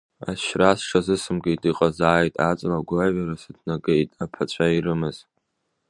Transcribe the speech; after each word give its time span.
Ашьра 0.29 0.69
сҽазысымкит, 0.79 1.61
иҟазааит, 1.69 2.35
аҵла 2.49 2.77
агәаҩара 2.79 3.35
сыҭнагеит, 3.41 4.09
аԥацәа 4.23 4.65
ирымаз! 4.75 5.17